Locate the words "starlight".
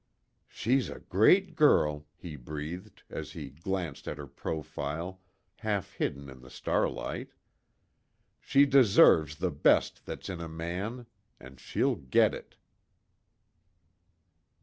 6.49-7.33